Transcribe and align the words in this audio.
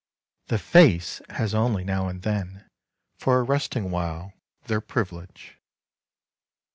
The 0.47 0.57
face 0.57 1.21
has 1.29 1.53
only 1.53 1.83
now 1.83 2.07
and 2.07 2.23
then, 2.23 2.65
for 3.19 3.37
a 3.39 3.43
resting 3.43 3.91
while, 3.91 4.33
their 4.65 4.81
privilege. 4.81 5.59